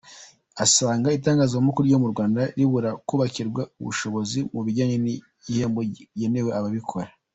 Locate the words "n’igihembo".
5.03-5.79